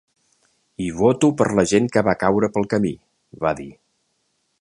I 0.85 0.87
voto 1.01 1.29
per 1.41 1.47
la 1.59 1.65
gent 1.73 1.89
que 1.95 2.03
va 2.07 2.15
caure 2.23 2.49
pel 2.57 2.67
camí, 2.75 2.93
va 3.45 3.53
dir. 3.61 3.69